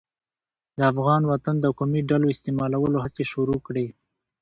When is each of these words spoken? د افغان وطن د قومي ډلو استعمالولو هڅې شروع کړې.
د 0.77 0.79
افغان 0.91 1.21
وطن 1.31 1.55
د 1.61 1.65
قومي 1.77 2.01
ډلو 2.09 2.27
استعمالولو 2.33 2.97
هڅې 3.05 3.23
شروع 3.31 3.59
کړې. 3.67 3.85